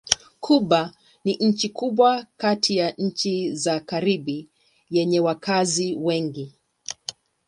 [0.39, 0.91] Kuba
[1.23, 4.49] ni nchi kubwa kati ya nchi za Karibi
[4.89, 6.53] yenye wakazi wengi.